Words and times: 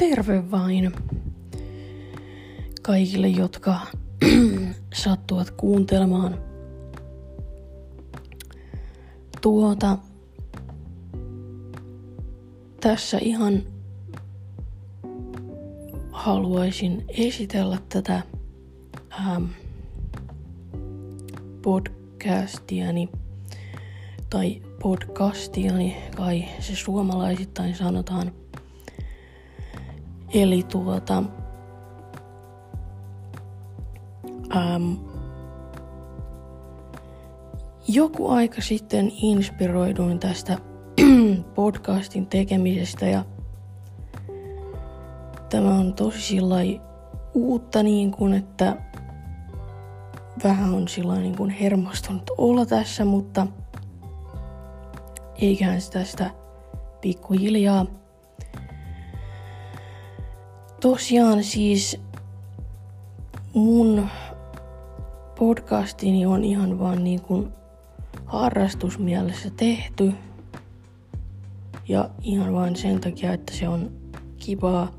terve 0.00 0.50
vain 0.50 0.92
kaikille, 2.82 3.28
jotka 3.28 3.80
sattuvat 5.02 5.50
kuuntelemaan 5.50 6.38
tuota. 9.40 9.98
Tässä 12.80 13.18
ihan 13.22 13.62
haluaisin 16.12 17.04
esitellä 17.08 17.78
tätä 17.88 18.22
ähm, 19.20 19.44
podcastiani 21.62 23.08
tai 24.30 24.62
podcastiani, 24.82 25.96
kai 26.16 26.44
se 26.60 26.76
suomalaisittain 26.76 27.74
sanotaan. 27.74 28.39
Eli 30.34 30.62
tuota, 30.62 31.22
ähm, 34.56 34.92
joku 37.88 38.28
aika 38.28 38.60
sitten 38.60 39.12
inspiroiduin 39.22 40.18
tästä 40.18 40.58
podcastin 41.54 42.26
tekemisestä 42.26 43.06
ja 43.06 43.24
tämä 45.48 45.74
on 45.74 45.94
tosi 45.94 46.20
sillai 46.20 46.80
uutta 47.34 47.82
niin 47.82 48.10
kuin, 48.10 48.34
että 48.34 48.76
vähän 50.44 50.74
on 50.74 50.88
sillä 50.88 51.16
niin 51.16 51.36
kuin 51.36 51.50
hermostunut 51.50 52.30
olla 52.38 52.66
tässä, 52.66 53.04
mutta 53.04 53.46
eiköhän 55.38 55.80
se 55.80 55.90
tästä 55.90 56.30
pikkuhiljaa. 57.00 57.99
Tosiaan 60.80 61.44
siis 61.44 62.00
mun 63.54 64.06
podcastini 65.38 66.26
on 66.26 66.44
ihan 66.44 66.78
vaan 66.78 67.04
niin 67.04 67.20
kuin 67.20 67.52
harrastusmielessä 68.24 69.50
tehty. 69.56 70.12
Ja 71.88 72.10
ihan 72.22 72.52
vain 72.52 72.76
sen 72.76 73.00
takia, 73.00 73.32
että 73.32 73.54
se 73.54 73.68
on 73.68 73.90
kivaa, 74.36 74.92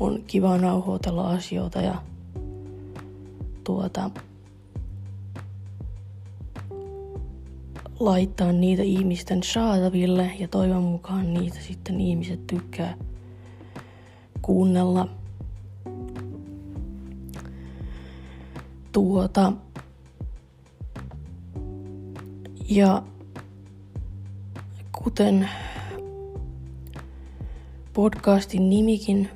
on 0.00 0.22
kiva 0.26 0.58
nauhoitella 0.58 1.30
asioita 1.30 1.80
ja 1.80 1.94
tuota, 3.64 4.10
laittaa 8.00 8.52
niitä 8.52 8.82
ihmisten 8.82 9.42
saataville 9.42 10.32
ja 10.38 10.48
toivon 10.48 10.82
mukaan 10.82 11.34
niitä 11.34 11.58
sitten 11.60 12.00
ihmiset 12.00 12.46
tykkää 12.46 12.94
kuunnella. 14.42 15.08
Tuota, 18.92 19.52
ja 22.68 23.02
kuten 24.92 25.48
podcastin 27.92 28.70
nimikin 28.70 29.28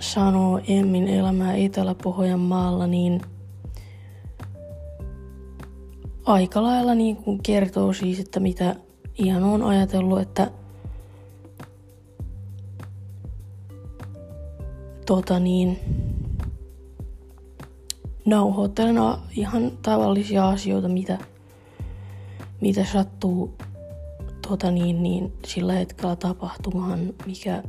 sanoo 0.00 0.60
Emmin 0.68 1.08
elämää 1.08 1.54
Etelä-Pohjanmaalla, 1.54 2.86
niin 2.86 3.20
aika 6.24 6.62
lailla 6.62 6.94
niin 6.94 7.16
kuin 7.16 7.42
kertoo 7.42 7.92
siis, 7.92 8.20
että 8.20 8.40
mitä 8.40 8.76
ihan 9.18 9.44
on 9.44 9.62
ajatellut, 9.62 10.20
että 10.20 10.50
tota 15.06 15.38
niin, 15.38 15.78
nauhoittelen 18.24 18.96
ihan 19.36 19.72
tavallisia 19.82 20.48
asioita, 20.48 20.88
mitä, 20.88 21.18
mitä 22.60 22.84
sattuu 22.84 23.54
tota 24.48 24.70
niin, 24.70 25.02
niin 25.02 25.32
sillä 25.46 25.72
hetkellä 25.72 26.16
tapahtumaan, 26.16 27.14
mikä 27.26 27.62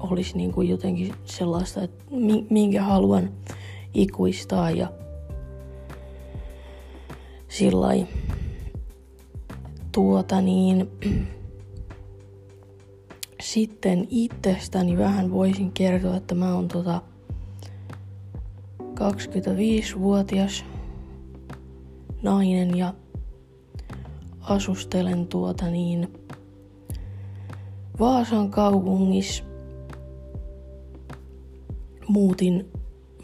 olisi 0.00 0.36
niin 0.36 0.52
kuin 0.52 0.68
jotenkin 0.68 1.14
sellaista, 1.24 1.82
että 1.82 2.04
minkä 2.50 2.82
haluan 2.82 3.30
ikuistaa 3.94 4.70
ja 4.70 4.88
sillä 7.48 8.06
tuota 9.92 10.40
niin, 10.40 10.90
sitten 13.56 14.06
itsestäni 14.10 14.98
vähän 14.98 15.30
voisin 15.30 15.72
kertoa, 15.72 16.16
että 16.16 16.34
mä 16.34 16.54
oon 16.54 16.68
tota 16.68 17.02
25-vuotias 18.82 20.64
nainen 22.22 22.78
ja 22.78 22.94
asustelen 24.40 25.26
tuota 25.26 25.70
niin 25.70 26.12
Vaasan 28.00 28.50
kaupungissa. 28.50 29.44
Muutin 32.08 32.70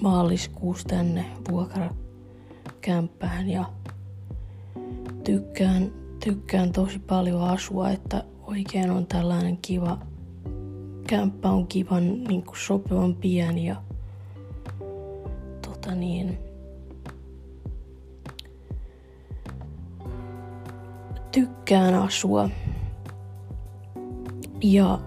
maaliskuussa 0.00 0.88
tänne 0.88 1.24
vuokrakämppään 1.50 3.48
ja 3.48 3.64
tykkään, 5.24 5.92
tykkään 6.24 6.72
tosi 6.72 6.98
paljon 6.98 7.40
asua, 7.40 7.90
että 7.90 8.24
oikein 8.46 8.90
on 8.90 9.06
tällainen 9.06 9.58
kiva, 9.62 10.11
kämppä 11.06 11.50
on 11.50 11.66
kivan 11.66 12.24
niin 12.24 12.42
kuin 12.42 12.56
sopivan 12.58 13.14
pieni 13.14 13.66
ja 13.66 13.76
tota 15.62 15.94
niin, 15.94 16.38
tykkään 21.32 21.94
asua. 21.94 22.48
Ja 24.62 24.98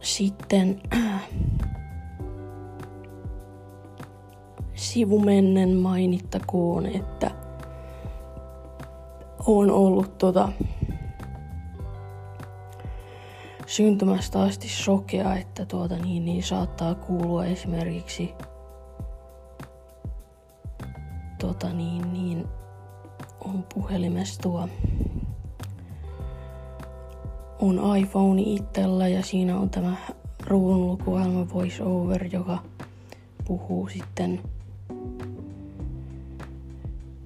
sitten 0.00 0.80
sivumennen 4.74 5.76
mainittakoon, 5.76 6.86
että 6.86 7.30
on 9.46 9.70
ollut 9.70 10.18
tota, 10.18 10.48
syntymästä 13.76 14.42
asti 14.42 14.68
sokea, 14.68 15.36
että 15.36 15.66
tuota, 15.66 15.96
niin, 15.96 16.24
niin 16.24 16.42
saattaa 16.42 16.94
kuulua 16.94 17.44
esimerkiksi 17.44 18.34
tota, 21.38 21.72
niin, 21.72 22.12
niin, 22.12 22.44
on 23.44 23.64
puhelimessa 23.74 24.42
tuo 24.42 24.68
on 27.58 27.96
iPhone 27.96 28.42
itsellä 28.42 29.08
ja 29.08 29.22
siinä 29.22 29.58
on 29.58 29.70
tämä 29.70 29.96
ruudunlukuohjelma 30.46 31.46
VoiceOver, 31.54 32.28
joka 32.32 32.58
puhuu 33.44 33.88
sitten 33.88 34.40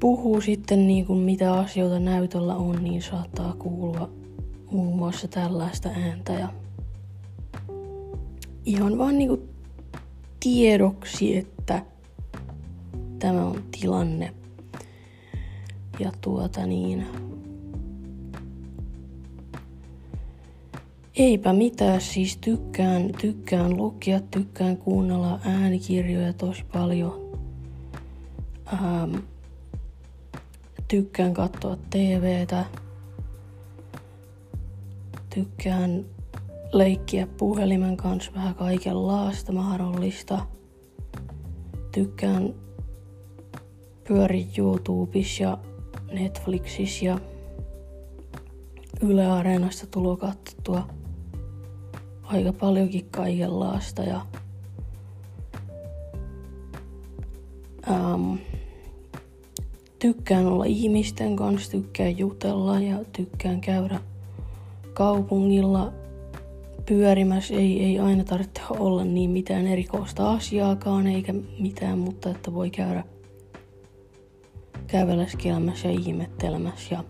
puhuu 0.00 0.40
sitten 0.40 0.86
niin 0.86 1.06
kuin 1.06 1.18
mitä 1.18 1.52
asioita 1.52 2.00
näytöllä 2.00 2.54
on, 2.56 2.84
niin 2.84 3.02
saattaa 3.02 3.54
kuulua 3.58 4.10
muun 4.70 4.96
muassa 4.96 5.28
tällaista 5.28 5.88
ääntä 5.88 6.32
ja 6.32 6.48
ihan 8.64 8.98
vaan 8.98 9.18
niin 9.18 9.28
kuin 9.28 9.48
tiedoksi, 10.40 11.36
että 11.36 11.82
tämä 13.18 13.44
on 13.46 13.64
tilanne. 13.80 14.34
Ja 15.98 16.12
tuota 16.20 16.66
niin, 16.66 17.06
Eipä 21.16 21.52
mitään, 21.52 22.00
siis 22.00 22.36
tykkään, 22.36 23.10
tykkään 23.20 23.76
lukea, 23.76 24.20
tykkään 24.20 24.76
kuunnella 24.76 25.40
äänikirjoja 25.44 26.32
tosi 26.32 26.64
paljon. 26.72 27.38
Ähm, 28.72 29.16
tykkään 30.88 31.34
katsoa 31.34 31.76
TVtä. 31.90 32.64
Tykkään 35.34 36.04
leikkiä 36.72 37.26
puhelimen 37.26 37.96
kanssa 37.96 38.32
vähän 38.34 38.54
kaikenlaista 38.54 39.52
mahdollista. 39.52 40.46
Tykkään 41.94 42.54
pyöriä 44.08 44.46
YouTubessa 44.58 45.42
ja 45.42 45.58
Netflixissä 46.12 47.04
ja 47.04 47.18
Yle 49.02 49.26
Areenasta 49.26 49.86
tulo 49.86 50.16
katsottua 50.16 50.88
aika 52.22 52.52
paljonkin 52.52 53.08
kaikenlaista 53.10 54.02
ja 54.02 54.26
ähm, 57.90 58.34
tykkään 59.98 60.46
olla 60.46 60.64
ihmisten 60.64 61.36
kanssa, 61.36 61.70
tykkään 61.70 62.18
jutella 62.18 62.80
ja 62.80 62.98
tykkään 63.12 63.60
käydä 63.60 64.00
kaupungilla 64.94 65.92
pyörimässä. 66.86 67.54
Ei, 67.54 67.84
ei 67.84 67.98
aina 67.98 68.24
tarvitse 68.24 68.62
olla 68.70 69.04
niin 69.04 69.30
mitään 69.30 69.66
erikoista 69.66 70.30
asiaakaan 70.30 71.06
eikä 71.06 71.34
mitään, 71.58 71.98
mutta 71.98 72.30
että 72.30 72.54
voi 72.54 72.70
käydä 72.70 73.04
käveleskelemässä 74.86 75.88
ja 75.88 75.94
ihmettelemässä. 76.00 76.94
Ja, 76.94 77.04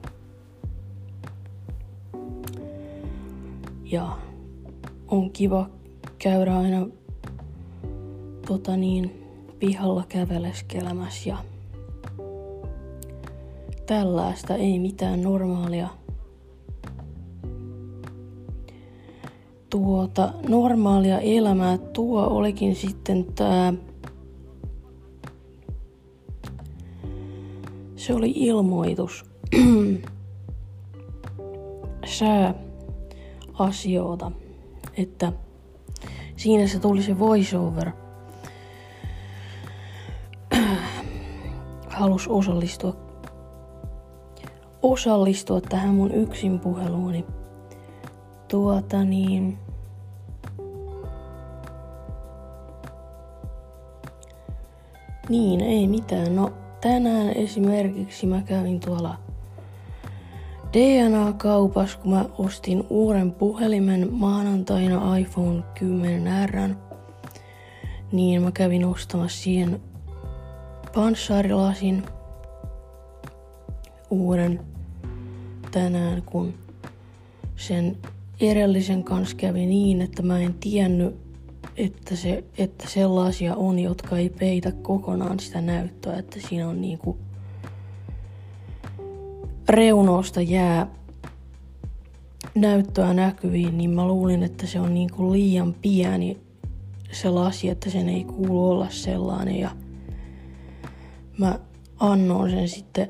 ja 3.84 4.18
on 5.08 5.30
kiva 5.30 5.70
käydä 6.18 6.56
aina 6.56 6.86
tota 8.46 8.76
niin, 8.76 9.26
pihalla 9.58 10.04
käveleskelemässä 10.08 11.28
ja 11.28 11.38
tällaista, 13.86 14.54
ei 14.54 14.78
mitään 14.78 15.22
normaalia. 15.22 15.88
Tuota, 19.70 20.32
normaalia 20.48 21.18
elämää 21.18 21.78
tuo 21.78 22.26
olikin 22.26 22.76
sitten 22.76 23.24
tää 23.24 23.72
se 28.00 28.14
oli 28.14 28.32
ilmoitus 28.36 29.24
sää 32.18 32.54
asioita, 33.54 34.32
että 34.96 35.32
siinä 36.36 36.66
se 36.66 36.78
tuli 36.78 37.02
se 37.02 37.18
voiceover. 37.18 37.90
Halus 41.98 42.28
osallistua, 42.28 42.96
osallistua 44.82 45.60
tähän 45.60 45.94
mun 45.94 46.14
yksin 46.14 46.58
puheluuni. 46.60 47.24
Tuota 48.50 49.04
niin... 49.04 49.58
Niin, 55.28 55.60
ei 55.60 55.86
mitään. 55.86 56.36
No, 56.36 56.52
tänään 56.80 57.28
esimerkiksi 57.28 58.26
mä 58.26 58.42
kävin 58.42 58.80
tuolla 58.80 59.16
DNA-kaupassa, 60.72 61.98
kun 61.98 62.12
mä 62.12 62.24
ostin 62.38 62.84
uuden 62.90 63.32
puhelimen 63.32 64.08
maanantaina 64.12 65.16
iPhone 65.16 65.62
10 65.78 66.48
R. 66.48 66.74
Niin 68.12 68.42
mä 68.42 68.52
kävin 68.52 68.84
ostamassa 68.84 69.42
siihen 69.42 69.80
panssarilasin 70.94 72.02
uuden 74.10 74.60
tänään, 75.70 76.22
kun 76.22 76.54
sen 77.56 77.96
edellisen 78.40 79.04
kanssa 79.04 79.36
kävi 79.36 79.66
niin, 79.66 80.00
että 80.00 80.22
mä 80.22 80.40
en 80.40 80.54
tiennyt, 80.54 81.16
että, 81.76 82.16
se, 82.16 82.44
että 82.58 82.88
sellaisia 82.88 83.54
on, 83.54 83.78
jotka 83.78 84.18
ei 84.18 84.30
peitä 84.30 84.72
kokonaan 84.72 85.40
sitä 85.40 85.60
näyttöä, 85.60 86.16
että 86.16 86.40
siinä 86.48 86.68
on 86.68 86.80
niinku 86.80 87.18
reunoista 89.68 90.40
jää 90.40 90.86
näyttöä 92.54 93.14
näkyviin, 93.14 93.78
niin 93.78 93.90
mä 93.90 94.06
luulin, 94.06 94.42
että 94.42 94.66
se 94.66 94.80
on 94.80 94.94
niinku 94.94 95.32
liian 95.32 95.74
pieni 95.82 96.38
se 97.12 97.28
lasi, 97.28 97.68
että 97.68 97.90
sen 97.90 98.08
ei 98.08 98.24
kuulu 98.24 98.70
olla 98.70 98.86
sellainen. 98.90 99.56
Ja 99.56 99.70
mä 101.38 101.58
annoin 101.98 102.50
sen 102.50 102.68
sitten 102.68 103.08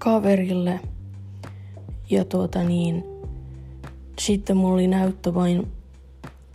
kaverille. 0.00 0.80
Ja 2.10 2.24
tuota 2.24 2.62
niin, 2.62 3.04
sitten 4.18 4.56
mulla 4.56 4.74
oli 4.74 4.86
näyttö 4.86 5.34
vain 5.34 5.66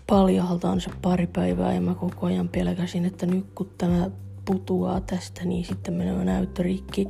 paljahaltaan 0.07 0.81
se 0.81 0.89
pari 1.01 1.27
päivää 1.27 1.73
ja 1.73 1.81
mä 1.81 1.95
koko 1.95 2.25
ajan 2.25 2.49
pelkäsin, 2.49 3.05
että 3.05 3.25
nyt 3.25 3.45
kun 3.55 3.69
tämä 3.77 4.11
putuaa 4.45 5.01
tästä, 5.01 5.45
niin 5.45 5.65
sitten 5.65 5.93
menee 5.93 6.25
näyttö 6.25 6.63
rikki. 6.63 7.07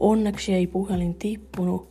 Onneksi 0.00 0.54
ei 0.54 0.66
puhelin 0.66 1.14
tippunut. 1.14 1.90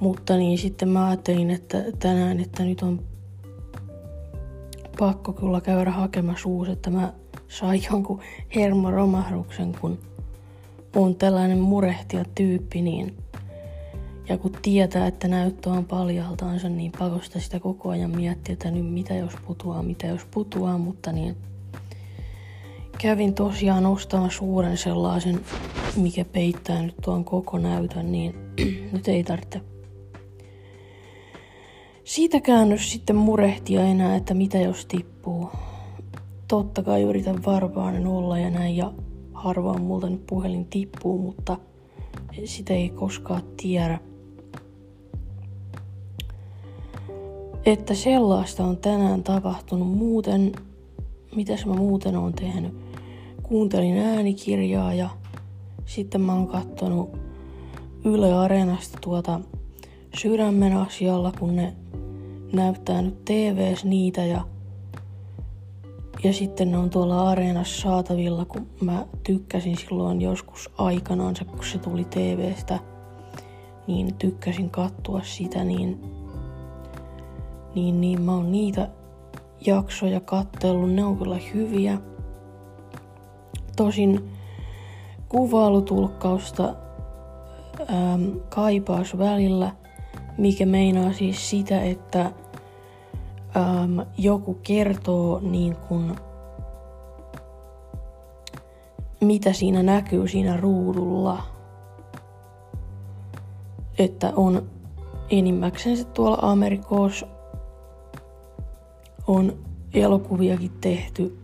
Mutta 0.00 0.36
niin 0.36 0.58
sitten 0.58 0.88
mä 0.88 1.06
ajattelin, 1.06 1.50
että 1.50 1.84
tänään, 1.98 2.40
että 2.40 2.64
nyt 2.64 2.82
on 2.82 3.00
pakko 4.98 5.32
kyllä 5.32 5.60
käydä 5.60 5.90
hakemassa 5.90 6.48
uusi, 6.48 6.72
että 6.72 6.90
mä 6.90 7.12
sain 7.48 7.82
jonkun 7.92 8.20
hermoromahduksen, 8.54 9.76
kun 9.80 9.98
on 10.96 11.14
tällainen 11.14 11.58
murehtija 11.58 12.24
tyyppi, 12.34 12.82
niin 12.82 13.16
ja 14.30 14.38
kun 14.38 14.52
tietää, 14.62 15.06
että 15.06 15.28
näyttö 15.28 15.70
on 15.70 15.84
paljaltaansa, 15.84 16.68
niin 16.68 16.92
pakosta 16.98 17.40
sitä 17.40 17.60
koko 17.60 17.88
ajan 17.88 18.16
miettiä, 18.16 18.52
että 18.52 18.70
nyt 18.70 18.92
mitä 18.92 19.14
jos 19.14 19.32
putoaa, 19.46 19.82
mitä 19.82 20.06
jos 20.06 20.24
putoaa, 20.30 20.78
mutta 20.78 21.12
niin 21.12 21.36
kävin 22.98 23.34
tosiaan 23.34 23.86
ostamassa 23.86 24.38
suuren 24.38 24.76
sellaisen, 24.76 25.40
mikä 25.96 26.24
peittää 26.24 26.82
nyt 26.82 26.96
tuon 27.02 27.24
koko 27.24 27.58
näytön, 27.58 28.12
niin 28.12 28.34
nyt 28.92 29.08
ei 29.08 29.24
tarvitse 29.24 29.60
siitäkään 32.04 32.68
nyt 32.68 32.80
sitten 32.80 33.16
murehtia 33.16 33.82
enää, 33.82 34.16
että 34.16 34.34
mitä 34.34 34.58
jos 34.58 34.86
tippuu. 34.86 35.50
Totta 36.48 36.82
kai 36.82 37.02
yritän 37.02 37.44
varpaanen 37.46 38.06
olla 38.06 38.38
ja 38.38 38.50
näin 38.50 38.76
ja 38.76 38.92
harvoin 39.32 39.82
multa 39.82 40.10
nyt 40.10 40.26
puhelin 40.26 40.66
tippuu, 40.66 41.18
mutta 41.18 41.56
sitä 42.44 42.74
ei 42.74 42.88
koskaan 42.88 43.42
tiedä. 43.62 44.09
Että 47.66 47.94
sellaista 47.94 48.64
on 48.64 48.76
tänään 48.76 49.22
tapahtunut. 49.22 49.88
Muuten, 49.88 50.52
mitäs 51.36 51.66
mä 51.66 51.74
muuten 51.74 52.16
oon 52.16 52.32
tehnyt? 52.32 52.74
Kuuntelin 53.42 53.98
äänikirjaa 53.98 54.94
ja 54.94 55.10
sitten 55.86 56.20
mä 56.20 56.34
oon 56.34 56.46
kattonut 56.46 57.10
Yle 58.04 58.32
Areenasta 58.32 58.98
tuota 59.00 59.40
sydämen 60.18 60.76
asialla, 60.76 61.32
kun 61.38 61.56
ne 61.56 61.72
näyttää 62.52 63.02
nyt 63.02 63.24
TVs 63.24 63.84
niitä 63.84 64.24
ja, 64.24 64.44
ja 66.24 66.32
sitten 66.32 66.70
ne 66.70 66.78
on 66.78 66.90
tuolla 66.90 67.30
areenassa 67.30 67.82
saatavilla, 67.82 68.44
kun 68.44 68.66
mä 68.80 69.06
tykkäsin 69.24 69.76
silloin 69.76 70.20
joskus 70.22 70.70
aikanaan, 70.78 71.34
kun 71.50 71.64
se 71.64 71.78
tuli 71.78 72.04
TVstä, 72.04 72.78
niin 73.86 74.14
tykkäsin 74.14 74.70
kattua 74.70 75.20
sitä, 75.24 75.64
niin, 75.64 76.00
niin, 77.74 78.00
niin 78.00 78.22
mä 78.22 78.34
oon 78.34 78.52
niitä 78.52 78.88
jaksoja 79.66 80.20
kattellut, 80.20 80.92
ne 80.92 81.04
on 81.04 81.18
kyllä 81.18 81.38
hyviä. 81.54 81.98
Tosin 83.76 84.30
kuvailutulkkausta 85.28 86.74
ähm, 87.90 88.28
kaipaus 88.48 89.18
välillä, 89.18 89.72
mikä 90.38 90.66
meinaa 90.66 91.12
siis 91.12 91.50
sitä, 91.50 91.82
että 91.82 92.20
ähm, 93.56 94.00
joku 94.18 94.54
kertoo 94.62 95.40
niin 95.42 95.76
kuin, 95.76 96.16
mitä 99.20 99.52
siinä 99.52 99.82
näkyy 99.82 100.28
siinä 100.28 100.56
ruudulla. 100.56 101.42
Että 103.98 104.32
on 104.36 104.62
enimmäkseen 105.30 105.96
se 105.96 106.04
tuolla 106.04 106.38
Amerikossa 106.42 107.26
on 109.30 109.52
elokuviakin 109.94 110.70
tehty, 110.80 111.38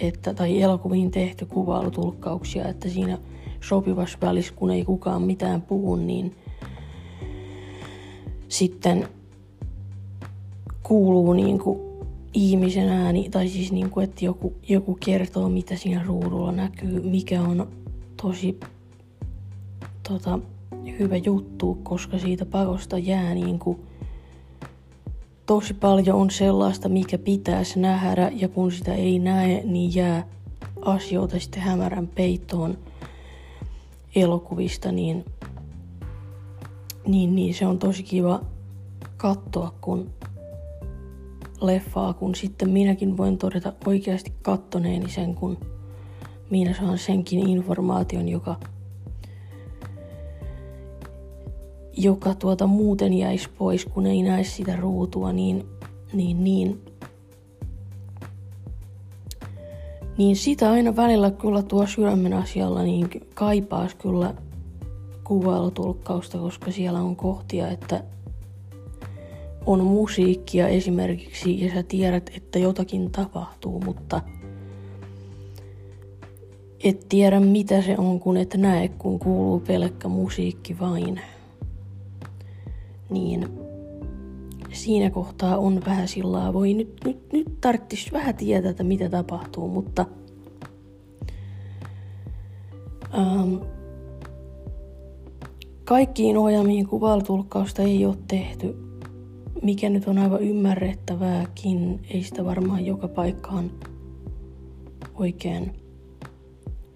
että, 0.00 0.34
tai 0.34 0.62
elokuviin 0.62 1.10
tehty 1.10 1.46
kuvailutulkkauksia, 1.46 2.68
että 2.68 2.88
siinä 2.88 3.18
sopivassa 3.60 4.18
välissä, 4.22 4.54
kun 4.56 4.70
ei 4.70 4.84
kukaan 4.84 5.22
mitään 5.22 5.62
puhu, 5.62 5.96
niin 5.96 6.36
sitten 8.48 9.08
kuuluu 10.82 11.32
niin 11.32 11.58
kuin 11.58 11.80
ihmisen 12.34 12.88
ääni, 12.88 13.28
tai 13.30 13.48
siis 13.48 13.72
niin 13.72 13.90
kuin, 13.90 14.04
että 14.04 14.24
joku, 14.24 14.54
joku 14.68 14.98
kertoo, 15.04 15.48
mitä 15.48 15.76
siinä 15.76 16.04
ruudulla 16.06 16.52
näkyy, 16.52 17.00
mikä 17.00 17.42
on 17.42 17.68
tosi 18.22 18.60
tota, 20.08 20.38
hyvä 20.98 21.16
juttu, 21.16 21.78
koska 21.82 22.18
siitä 22.18 22.46
pakosta 22.46 22.98
jää 22.98 23.34
niin 23.34 23.58
kuin, 23.58 23.87
tosi 25.48 25.74
paljon 25.74 26.16
on 26.16 26.30
sellaista, 26.30 26.88
mikä 26.88 27.18
pitäisi 27.18 27.80
nähdä, 27.80 28.30
ja 28.34 28.48
kun 28.48 28.72
sitä 28.72 28.94
ei 28.94 29.18
näe, 29.18 29.62
niin 29.64 29.94
jää 29.94 30.26
asioita 30.82 31.40
sitten 31.40 31.62
hämärän 31.62 32.06
peittoon 32.06 32.78
elokuvista, 34.16 34.92
niin, 34.92 35.24
niin, 37.06 37.34
niin 37.34 37.54
se 37.54 37.66
on 37.66 37.78
tosi 37.78 38.02
kiva 38.02 38.40
katsoa, 39.16 39.74
kun 39.80 40.10
leffaa, 41.60 42.12
kun 42.12 42.34
sitten 42.34 42.70
minäkin 42.70 43.16
voin 43.16 43.38
todeta 43.38 43.72
oikeasti 43.86 44.32
kattoneeni 44.42 45.10
sen, 45.10 45.34
kun 45.34 45.58
minä 46.50 46.74
saan 46.74 46.98
senkin 46.98 47.48
informaation, 47.48 48.28
joka 48.28 48.56
joka 51.98 52.34
tuota 52.34 52.66
muuten 52.66 53.12
jäisi 53.12 53.48
pois, 53.58 53.84
kun 53.84 54.06
ei 54.06 54.22
näe 54.22 54.44
sitä 54.44 54.76
ruutua, 54.76 55.32
niin, 55.32 55.64
niin, 56.12 56.44
niin, 56.44 56.82
niin 60.18 60.36
sitä 60.36 60.70
aina 60.70 60.96
välillä 60.96 61.30
kyllä 61.30 61.62
tuo 61.62 61.86
sydämen 61.86 62.32
asialla 62.32 62.82
niin 62.82 63.10
kaipaas 63.34 63.94
kyllä 63.94 64.34
kuvailutulkkausta, 65.24 66.38
koska 66.38 66.70
siellä 66.70 67.00
on 67.00 67.16
kohtia, 67.16 67.68
että 67.68 68.04
on 69.66 69.84
musiikkia 69.84 70.68
esimerkiksi 70.68 71.64
ja 71.64 71.74
sä 71.74 71.82
tiedät, 71.82 72.30
että 72.36 72.58
jotakin 72.58 73.10
tapahtuu, 73.10 73.80
mutta 73.80 74.20
et 76.84 77.06
tiedä 77.08 77.40
mitä 77.40 77.82
se 77.82 77.94
on, 77.98 78.20
kun 78.20 78.36
et 78.36 78.54
näe, 78.54 78.88
kun 78.88 79.18
kuuluu 79.18 79.60
pelkkä 79.60 80.08
musiikki 80.08 80.78
vain. 80.80 81.20
Niin 83.10 83.48
siinä 84.72 85.10
kohtaa 85.10 85.58
on 85.58 85.82
vähän 85.86 86.08
sillä 86.08 86.52
voi 86.52 86.74
nyt, 86.74 87.00
nyt, 87.04 87.32
nyt 87.32 87.60
tarttis 87.60 88.12
vähän 88.12 88.34
tietää, 88.34 88.70
että 88.70 88.84
mitä 88.84 89.08
tapahtuu, 89.08 89.68
mutta 89.68 90.06
ähm, 93.18 93.54
kaikkiin 95.84 96.36
ohjelmiin 96.36 96.86
kuvailutulkkausta 96.86 97.82
ei 97.82 98.06
ole 98.06 98.16
tehty, 98.28 98.76
mikä 99.62 99.88
nyt 99.90 100.08
on 100.08 100.18
aivan 100.18 100.42
ymmärrettävääkin. 100.42 102.00
Ei 102.10 102.22
sitä 102.22 102.44
varmaan 102.44 102.86
joka 102.86 103.08
paikkaan 103.08 103.70
oikein 105.14 105.72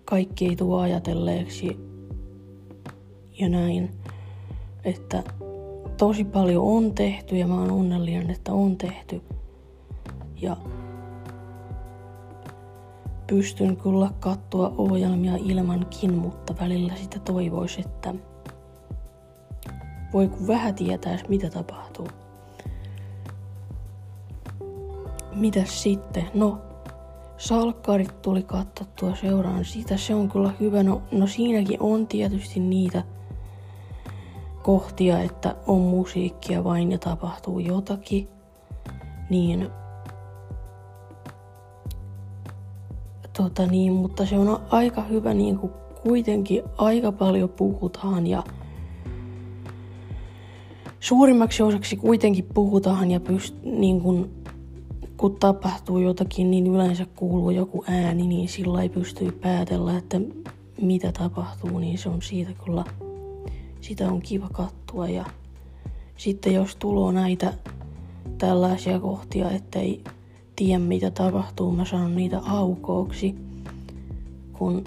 kaikki 0.04 0.47
ei 0.47 0.57
tule 0.57 0.83
ajatelleeksi 0.83 1.76
ja 3.38 3.49
näin. 3.49 3.90
Että 4.85 5.23
tosi 6.02 6.25
paljon 6.25 6.64
on 6.64 6.94
tehty 6.94 7.37
ja 7.37 7.47
mä 7.47 7.54
oon 7.54 7.71
onnellinen, 7.71 8.30
että 8.30 8.52
on 8.52 8.76
tehty. 8.76 9.23
Ja 10.40 10.56
pystyn 13.26 13.76
kyllä 13.76 14.11
katsoa 14.21 14.75
ohjelmia 14.78 15.37
ilmankin, 15.37 16.14
mutta 16.14 16.54
välillä 16.61 16.97
sitä 16.97 17.18
toivoisi, 17.18 17.80
että 17.80 18.14
voi 20.12 20.28
kun 20.28 20.47
vähän 20.47 20.75
tietäisi, 20.75 21.25
mitä 21.28 21.50
tapahtuu. 21.50 22.09
Mitäs 25.35 25.82
sitten? 25.82 26.25
No, 26.35 26.59
salkkarit 27.37 28.23
tuli 28.23 28.42
katsottua 28.42 29.14
seuraan 29.14 29.64
sitä. 29.64 29.97
Se 29.97 30.14
on 30.14 30.28
kyllä 30.28 30.52
hyvä. 30.61 30.82
No, 30.82 31.02
no 31.12 31.26
siinäkin 31.26 31.82
on 31.82 32.06
tietysti 32.06 32.61
niitä 32.61 33.02
kohtia, 34.62 35.21
että 35.21 35.54
on 35.66 35.81
musiikkia 35.81 36.64
vain 36.64 36.92
ja 36.92 36.99
tapahtuu 36.99 37.59
jotakin. 37.59 38.28
Niin 39.31 39.69
tota 43.37 43.66
niin, 43.66 43.92
mutta 43.92 44.26
se 44.26 44.38
on 44.38 44.61
aika 44.71 45.02
hyvä, 45.02 45.35
niin 45.35 45.59
kuin 45.59 45.73
kuitenkin 46.02 46.62
aika 46.78 47.12
paljon 47.12 47.49
puhutaan 47.49 48.26
ja 48.26 48.42
suurimmaksi 51.00 51.62
osaksi 51.62 51.97
kuitenkin 51.97 52.49
puhutaan 52.54 53.11
ja 53.11 53.21
pyst, 53.21 53.54
niin 53.64 54.00
kuin, 54.00 54.31
kun 55.16 55.37
tapahtuu 55.37 55.99
jotakin, 55.99 56.50
niin 56.50 56.66
yleensä 56.66 57.07
kuuluu 57.16 57.50
joku 57.50 57.85
ääni, 57.88 58.26
niin 58.26 58.49
sillä 58.49 58.83
ei 58.83 58.88
pysty 58.88 59.33
päätellä, 59.33 59.99
että 59.99 60.21
mitä 60.81 61.12
tapahtuu, 61.12 61.78
niin 61.78 61.99
se 61.99 62.09
on 62.09 62.23
siitä 62.23 62.50
kyllä, 62.64 62.85
sitä 63.83 64.09
on 64.09 64.23
kiva 64.23 64.49
kattua. 64.53 65.09
Ja 65.09 65.25
sitten 66.17 66.55
jos 66.55 66.77
tulee 66.77 67.12
näitä 67.12 67.55
tällaisia 68.39 69.01
kohtia, 69.01 69.51
ettei 69.51 70.05
tiedä 70.57 70.79
mitä 70.79 71.11
tapahtuu, 71.11 71.73
mä 71.73 71.85
sanon 71.85 72.17
niitä 72.17 72.39
aukooksi, 72.39 73.35
kun 74.53 74.85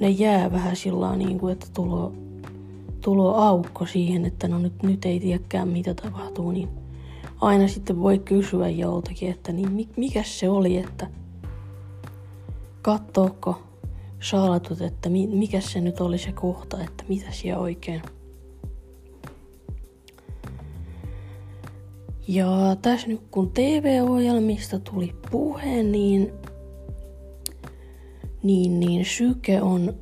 ne 0.00 0.08
jää 0.08 0.52
vähän 0.52 0.76
sillä 0.76 1.16
niin 1.16 1.38
kuin, 1.38 1.52
että 1.52 1.66
tulo, 1.74 2.12
tulo 3.00 3.34
aukko 3.34 3.86
siihen, 3.86 4.24
että 4.24 4.48
no 4.48 4.58
nyt, 4.58 4.82
nyt 4.82 5.04
ei 5.04 5.20
tiedäkään 5.20 5.68
mitä 5.68 5.94
tapahtuu, 5.94 6.50
niin 6.50 6.68
aina 7.40 7.68
sitten 7.68 8.00
voi 8.00 8.18
kysyä 8.18 8.68
joltakin, 8.68 9.30
että 9.30 9.52
niin 9.52 9.88
mikä 9.96 10.22
se 10.22 10.48
oli, 10.48 10.76
että 10.76 11.10
kattooko 12.82 13.69
saalatut, 14.20 14.80
että 14.80 15.08
mikä 15.08 15.60
se 15.60 15.80
nyt 15.80 16.00
oli 16.00 16.18
se 16.18 16.32
kohta, 16.32 16.84
että 16.84 17.04
mitä 17.08 17.26
siellä 17.30 17.60
oikein. 17.60 18.02
Ja 22.28 22.76
tässä 22.82 23.08
nyt 23.08 23.20
kun 23.30 23.50
TV-ohjelmista 23.50 24.78
tuli 24.78 25.14
puhe, 25.30 25.82
niin, 25.82 26.32
niin, 28.42 28.80
niin 28.80 29.04
Syke 29.04 29.62
on, 29.62 29.94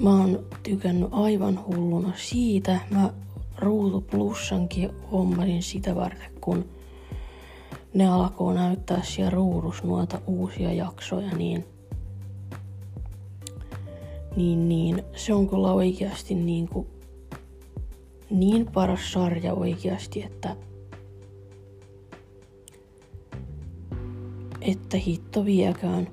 mä 0.00 0.10
oon 0.10 0.46
tykännyt 0.62 1.08
aivan 1.12 1.64
hulluna 1.66 2.12
siitä. 2.16 2.80
Mä 2.90 3.12
Ruutu 3.58 4.00
Plussankin 4.00 4.90
hommasin 5.12 5.62
sitä 5.62 5.94
varten, 5.94 6.30
kun 6.40 6.68
ne 7.94 8.08
alkoi 8.08 8.54
näyttää 8.54 9.02
siellä 9.02 9.30
ruudus 9.30 9.84
noita 9.84 10.20
uusia 10.26 10.72
jaksoja, 10.72 11.30
niin, 11.36 11.64
niin, 14.38 14.68
niin 14.68 15.02
se 15.16 15.34
on 15.34 15.48
kyllä 15.48 15.72
oikeasti 15.72 16.34
niin, 16.34 16.68
kuin, 16.68 16.86
niin 18.30 18.66
paras 18.66 19.12
sarja 19.12 19.54
oikeasti, 19.54 20.22
että 20.22 20.56
että 24.60 24.96
hitto 24.96 25.44
viekään. 25.44 26.08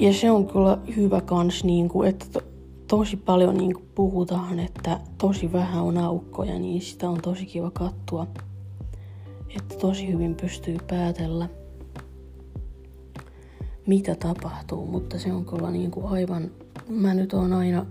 Ja 0.00 0.12
se 0.12 0.30
on 0.30 0.46
kyllä 0.46 0.78
hyvä 0.96 1.20
kans, 1.20 1.64
niin 1.64 1.88
kuin, 1.88 2.08
että 2.08 2.26
to, 2.32 2.40
tosi 2.88 3.16
paljon 3.16 3.56
niin 3.56 3.74
kuin 3.74 3.88
puhutaan, 3.94 4.58
että 4.58 5.00
tosi 5.18 5.52
vähän 5.52 5.82
on 5.82 5.98
aukkoja, 5.98 6.58
niin 6.58 6.82
sitä 6.82 7.10
on 7.10 7.20
tosi 7.22 7.46
kiva 7.46 7.70
kattua. 7.70 8.26
Että 9.56 9.74
tosi 9.76 10.12
hyvin 10.12 10.34
pystyy 10.34 10.76
päätellä, 10.90 11.48
mitä 13.86 14.14
tapahtuu, 14.14 14.86
mutta 14.86 15.18
se 15.18 15.32
on 15.32 15.44
kyllä 15.44 15.70
niin 15.70 15.90
kuin 15.90 16.06
aivan... 16.06 16.50
Mä 16.88 17.14
nyt 17.14 17.32
oon 17.32 17.52
aina 17.52 17.86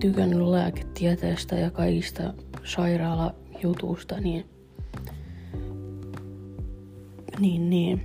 tykännyt 0.00 0.40
lääketieteestä 0.40 1.56
ja 1.56 1.70
kaikista 1.70 2.34
sairaalajutusta, 2.64 4.20
niin 4.20 4.44
niin, 7.40 7.70
niin. 7.70 8.02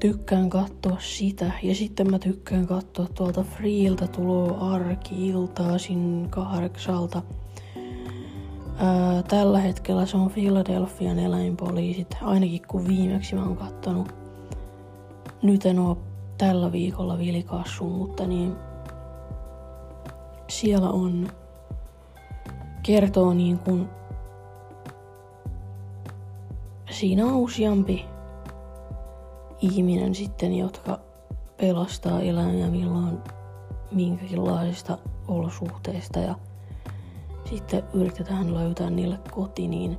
Tykkään 0.00 0.50
katsoa 0.50 0.96
sitä. 1.00 1.52
Ja 1.62 1.74
sitten 1.74 2.10
mä 2.10 2.18
tykkään 2.18 2.66
katsoa 2.66 3.06
tuolta 3.06 3.42
Freeltä 3.42 4.06
tuloa 4.06 4.74
arki-iltaisin 4.74 6.26
kahdeksalta. 6.30 7.22
Ää, 8.82 9.22
tällä 9.22 9.58
hetkellä 9.60 10.06
se 10.06 10.16
on 10.16 10.30
Philadelphian 10.30 11.18
eläinpoliisit, 11.18 12.16
ainakin 12.22 12.62
kun 12.68 12.88
viimeksi 12.88 13.34
mä 13.34 13.42
oon 13.42 13.56
kattonut. 13.56 14.14
Nyt 15.42 15.66
en 15.66 15.78
oo 15.78 15.98
tällä 16.38 16.72
viikolla 16.72 17.18
vilikassu, 17.18 17.84
mutta 17.84 18.26
niin 18.26 18.56
siellä 20.48 20.88
on 20.90 21.28
kertoo 22.82 23.34
niin 23.34 23.58
kuin 23.58 23.88
siinä 26.90 27.26
on 27.26 27.34
useampi 27.36 28.04
ihminen 29.60 30.14
sitten, 30.14 30.54
jotka 30.54 31.00
pelastaa 31.56 32.20
eläimiä 32.20 32.66
milloin 32.66 33.18
minkäkinlaisista 33.92 34.98
olosuhteista 35.28 36.18
ja 36.18 36.34
sitten 37.56 37.84
yritetään 37.94 38.54
löytää 38.54 38.90
niille 38.90 39.18
koti, 39.30 39.68
niin 39.68 39.98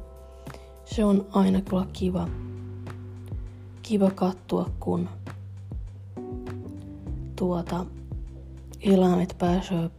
se 0.85 1.05
on 1.05 1.25
aina 1.31 1.61
kyllä 1.61 1.87
kiva, 1.93 2.27
kiva 3.81 4.11
kattua, 4.11 4.69
kun 4.79 5.09
tuota, 7.35 7.85
eläimet 8.81 9.35
pääsee 9.37 9.89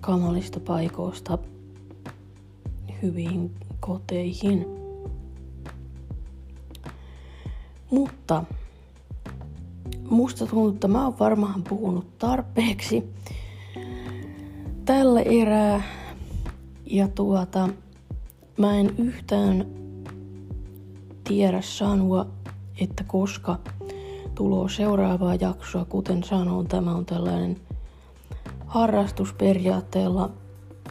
kamalista 0.00 0.60
paikoista 0.60 1.38
hyviin 3.02 3.54
koteihin. 3.80 4.66
Mutta 7.90 8.44
musta 10.10 10.46
tuntuu, 10.46 10.68
että 10.68 10.88
mä 10.88 11.04
oon 11.04 11.18
varmaan 11.18 11.62
puhunut 11.62 12.18
tarpeeksi 12.18 13.04
tällä 14.84 15.20
erää. 15.20 15.82
Ja 16.86 17.08
tuota, 17.08 17.68
mä 18.56 18.76
en 18.76 18.94
yhtään 18.98 19.66
tiedä 21.24 21.60
sanoa, 21.60 22.26
että 22.80 23.04
koska 23.04 23.58
tulo 24.34 24.68
seuraavaa 24.68 25.34
jaksoa. 25.34 25.84
Kuten 25.84 26.24
sanoin, 26.24 26.68
tämä 26.68 26.94
on 26.94 27.06
tällainen 27.06 27.56
harrastusperiaatteella 28.66 30.30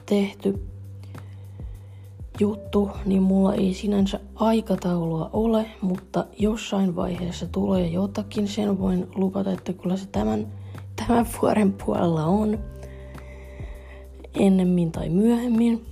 tehty 0.05 0.67
juttu, 2.39 2.89
niin 3.05 3.23
mulla 3.23 3.53
ei 3.53 3.73
sinänsä 3.73 4.19
aikataulua 4.35 5.29
ole, 5.33 5.65
mutta 5.81 6.25
jossain 6.39 6.95
vaiheessa 6.95 7.47
tulee 7.47 7.87
jotakin. 7.87 8.47
Sen 8.47 8.79
voin 8.79 9.07
lupata, 9.15 9.51
että 9.51 9.73
kyllä 9.73 9.97
se 9.97 10.07
tämän, 10.07 10.47
tämän 10.95 11.27
vuoden 11.41 11.73
puolella 11.73 12.25
on. 12.25 12.59
Ennemmin 14.33 14.91
tai 14.91 15.09
myöhemmin. 15.09 15.85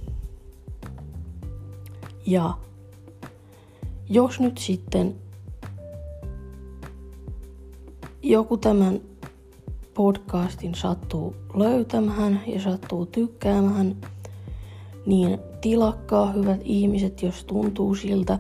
Ja 2.25 2.53
jos 4.10 4.39
nyt 4.39 4.58
sitten 4.58 5.15
joku 8.24 8.58
tämän 8.58 9.01
podcastin 9.93 10.75
sattuu 10.75 11.36
löytämään 11.53 12.41
ja 12.48 12.62
sattuu 12.62 13.05
tykkäämään, 13.05 13.96
niin 15.05 15.39
tilakkaa 15.62 16.31
hyvät 16.31 16.62
ihmiset, 16.63 17.22
jos 17.22 17.46
tuntuu 17.46 17.96
siltä. 17.96 18.39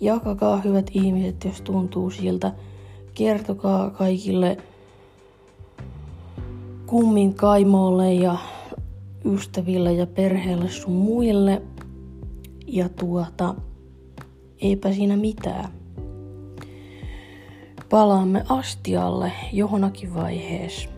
Jakakaa 0.00 0.56
hyvät 0.60 0.90
ihmiset, 0.94 1.44
jos 1.44 1.60
tuntuu 1.60 2.10
siltä. 2.10 2.52
Kertokaa 3.14 3.90
kaikille 3.90 4.56
kummin 6.86 7.34
kaimoille 7.34 8.14
ja 8.14 8.36
ystäville 9.24 9.92
ja 9.92 10.06
perheelle 10.06 10.70
sun 10.70 10.92
muille. 10.92 11.62
Ja 12.66 12.88
tuota, 12.88 13.54
eipä 14.60 14.92
siinä 14.92 15.16
mitään. 15.16 15.70
Palaamme 17.90 18.44
astialle 18.48 19.32
johonakin 19.52 20.14
vaiheessa. 20.14 20.93